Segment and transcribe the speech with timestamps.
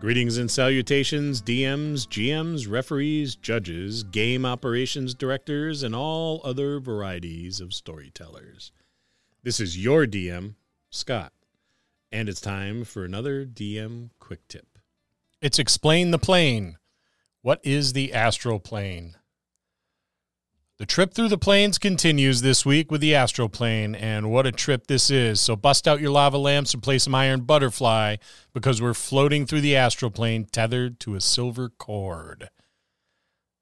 [0.00, 7.74] Greetings and salutations, DMs, GMs, referees, judges, game operations directors, and all other varieties of
[7.74, 8.72] storytellers.
[9.42, 10.54] This is your DM,
[10.88, 11.34] Scott,
[12.10, 14.78] and it's time for another DM quick tip.
[15.42, 16.78] It's Explain the Plane.
[17.42, 19.16] What is the astral plane?
[20.80, 24.50] The trip through the planes continues this week with the astral plane, and what a
[24.50, 25.38] trip this is.
[25.38, 28.16] So bust out your lava lamps and play some iron butterfly
[28.54, 32.48] because we're floating through the astral plane tethered to a silver cord.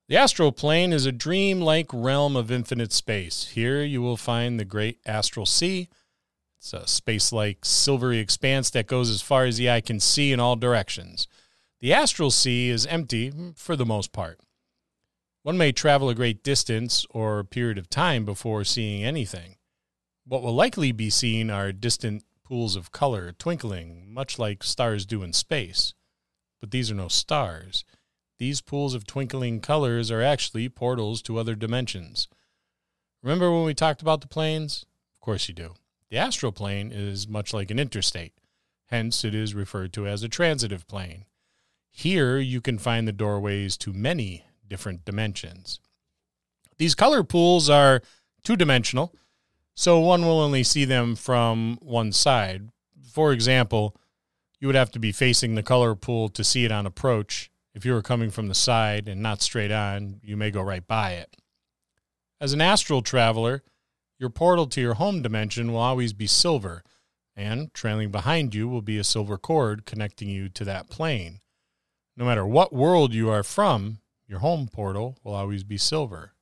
[0.09, 3.49] The astral plane is a dream-like realm of infinite space.
[3.49, 5.89] Here you will find the great astral sea.
[6.61, 10.39] It's a space-like silvery expanse that goes as far as the eye can see in
[10.39, 11.27] all directions.
[11.81, 14.39] The astral sea is empty for the most part.
[15.43, 19.57] One may travel a great distance or period of time before seeing anything.
[20.27, 25.23] What will likely be seen are distant pools of color twinkling, much like stars do
[25.23, 25.95] in space.
[26.61, 27.85] But these are no stars.
[28.39, 32.29] These pools of twinkling colors are actually portals to other dimensions.
[33.23, 34.87] Remember when we talked about the planes?
[35.15, 35.75] Of course you do.
[36.11, 38.33] The astral plane is much like an interstate,
[38.87, 41.27] hence, it is referred to as a transitive plane.
[41.91, 45.81] Here you can find the doorways to many different dimensions.
[46.79, 48.03] These color pools are
[48.45, 49.15] two dimensional,
[49.75, 52.69] so one will only see them from one side.
[53.13, 53.97] For example,
[54.61, 57.51] you would have to be facing the color pool to see it on approach.
[57.75, 60.87] If you were coming from the side and not straight on, you may go right
[60.87, 61.37] by it.
[62.41, 63.63] As an astral traveler,
[64.19, 66.83] your portal to your home dimension will always be silver,
[67.37, 71.41] and trailing behind you will be a silver cord connecting you to that plane.
[72.17, 76.33] No matter what world you are from, your home portal will always be silver.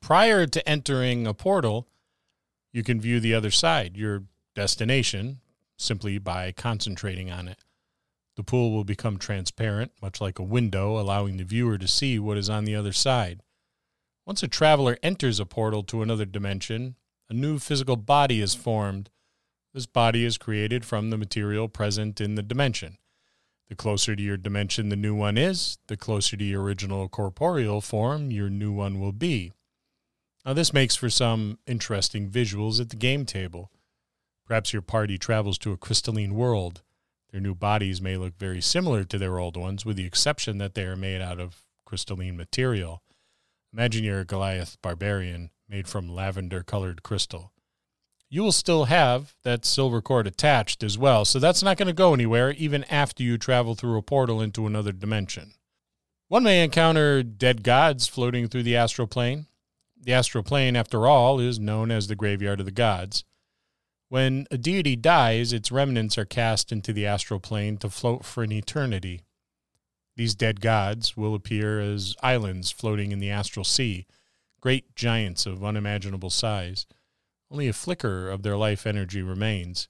[0.00, 1.88] Prior to entering a portal,
[2.72, 5.40] you can view the other side, your destination,
[5.76, 7.64] simply by concentrating on it.
[8.36, 12.38] The pool will become transparent, much like a window, allowing the viewer to see what
[12.38, 13.42] is on the other side.
[14.26, 16.96] Once a traveler enters a portal to another dimension,
[17.28, 19.10] a new physical body is formed.
[19.74, 22.98] This body is created from the material present in the dimension.
[23.70, 27.80] The closer to your dimension the new one is, the closer to your original corporeal
[27.80, 29.52] form your new one will be.
[30.44, 33.70] Now, this makes for some interesting visuals at the game table.
[34.44, 36.82] Perhaps your party travels to a crystalline world.
[37.30, 40.74] Their new bodies may look very similar to their old ones, with the exception that
[40.74, 43.04] they are made out of crystalline material.
[43.72, 47.52] Imagine you're a Goliath barbarian made from lavender colored crystal
[48.30, 51.24] you will still have that silver cord attached as well.
[51.24, 54.66] So that's not going to go anywhere even after you travel through a portal into
[54.66, 55.52] another dimension.
[56.28, 59.46] One may encounter dead gods floating through the astral plane.
[60.00, 63.24] The astral plane, after all, is known as the graveyard of the gods.
[64.08, 68.44] When a deity dies, its remnants are cast into the astral plane to float for
[68.44, 69.22] an eternity.
[70.16, 74.06] These dead gods will appear as islands floating in the astral sea,
[74.60, 76.86] great giants of unimaginable size.
[77.50, 79.88] Only a flicker of their life energy remains.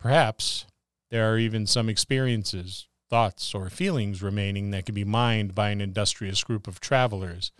[0.00, 0.66] Perhaps
[1.10, 5.80] there are even some experiences, thoughts, or feelings remaining that can be mined by an
[5.80, 7.52] industrious group of travelers.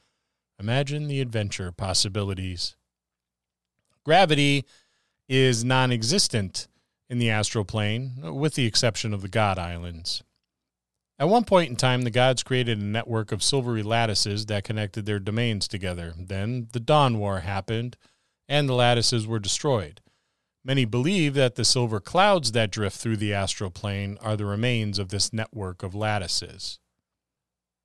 [0.59, 2.77] Imagine the adventure possibilities.
[4.05, 4.65] Gravity
[5.29, 6.67] is non existent
[7.09, 10.23] in the astral plane, with the exception of the God Islands.
[11.19, 15.07] At one point in time, the gods created a network of silvery lattices that connected
[15.07, 16.15] their domains together.
[16.19, 17.97] Then the Dawn War happened,
[18.49, 20.01] and the lattices were destroyed.
[20.65, 24.99] Many believe that the silver clouds that drift through the astral plane are the remains
[24.99, 26.79] of this network of lattices.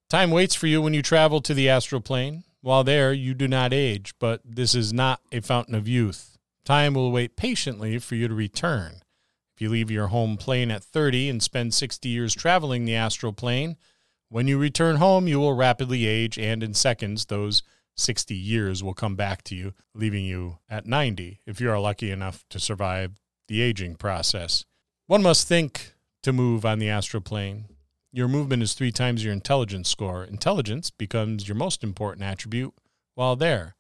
[0.10, 2.44] Time waits for you when you travel to the astral plane.
[2.62, 6.38] While there, you do not age, but this is not a fountain of youth.
[6.66, 9.02] Time will wait patiently for you to return.
[9.56, 13.34] If you leave your home plane at 30 and spend 60 years traveling the astral
[13.34, 13.76] plane,
[14.30, 17.64] when you return home, you will rapidly age, and in seconds, those
[17.98, 22.12] 60 years will come back to you, leaving you at 90 if you are lucky
[22.12, 24.66] enough to survive the aging process.
[25.08, 27.66] One must think to move on the astral plane.
[28.12, 30.24] Your movement is three times your intelligence score.
[30.24, 32.74] Intelligence becomes your most important attribute
[33.16, 33.76] while there.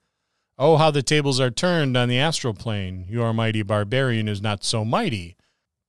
[0.58, 3.06] Oh, how the tables are turned on the astral plane.
[3.10, 5.36] Your mighty barbarian is not so mighty,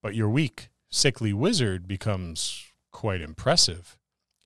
[0.03, 3.97] but your weak, sickly wizard becomes quite impressive.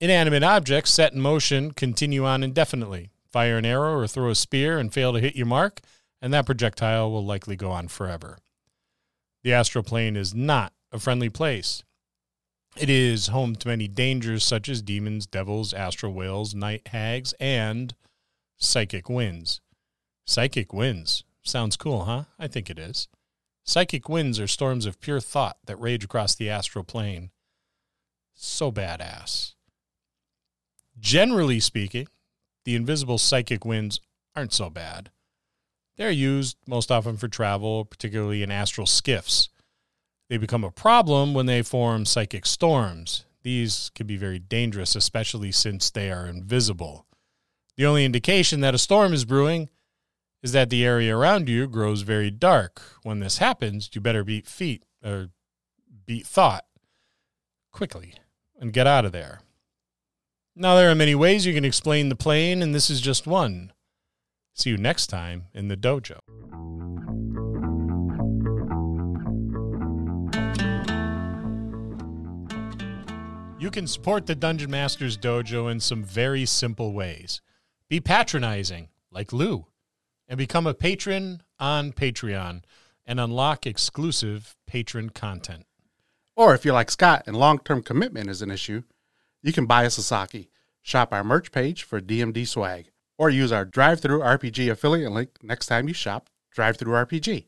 [0.01, 4.79] Inanimate objects set in motion continue on indefinitely fire an arrow or throw a spear
[4.79, 5.81] and fail to hit your mark,
[6.21, 8.39] and that projectile will likely go on forever.
[9.43, 11.83] The astral plane is not a friendly place.
[12.77, 17.95] It is home to many dangers such as demons, devils, astral whales, night hags, and
[18.57, 19.61] psychic winds.
[20.25, 21.25] Psychic winds.
[21.43, 22.25] Sounds cool, huh?
[22.39, 23.09] I think it is.
[23.65, 27.31] Psychic winds are storms of pure thought that rage across the astral plane.
[28.35, 29.55] so badass.
[30.99, 32.09] Generally speaking,
[32.65, 34.01] the invisible psychic winds
[34.35, 35.11] aren't so bad.
[35.97, 39.49] They're used most often for travel, particularly in astral skiffs.
[40.29, 43.27] They become a problem when they form psychic storms.
[43.43, 47.07] These can be very dangerous, especially since they are invisible.
[47.77, 49.69] The only indication that a storm is brewing
[50.43, 52.81] is that the area around you grows very dark.
[53.03, 55.31] When this happens, you better beat feet or
[56.07, 56.65] beat thought
[57.71, 58.15] quickly
[58.59, 59.41] and get out of there.
[60.55, 63.73] Now, there are many ways you can explain the plane, and this is just one.
[64.53, 66.19] See you next time in the dojo.
[73.59, 77.41] You can support the Dungeon Masters Dojo in some very simple ways.
[77.89, 79.69] Be patronizing, like Lou,
[80.29, 82.63] and become a patron on Patreon
[83.07, 85.65] and unlock exclusive patron content.
[86.37, 88.83] Or if you're like Scott and long term commitment is an issue,
[89.43, 90.51] you can buy us a Sasaki,
[90.83, 95.89] shop our merch page for DMD swag, or use our DriveThruRPG affiliate link next time
[95.89, 97.47] you shop DriveThruRPG.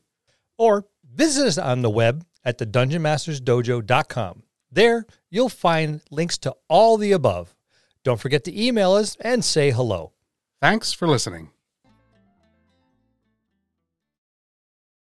[0.57, 4.43] Or visit us on the web at the dungeonmastersdojo.com.
[4.71, 7.55] There, you'll find links to all the above.
[8.03, 10.13] Don't forget to email us and say hello.
[10.61, 11.49] Thanks for listening.